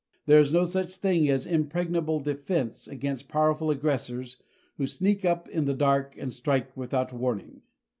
[0.25, 4.37] There is no such thing as impregnable defense against powerful aggressors
[4.77, 7.61] who sneak up in the dark and strike without warning.